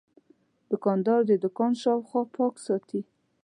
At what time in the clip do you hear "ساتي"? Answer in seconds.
2.65-3.01